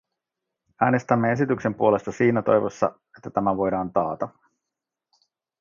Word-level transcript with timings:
Äänestämme 0.81 1.31
esityksen 1.31 1.75
puolesta 1.75 2.11
siinä 2.11 2.41
toivossa, 2.41 2.95
että 3.17 3.29
tämä 3.29 3.57
voidaan 3.57 3.93
taata. 3.93 4.29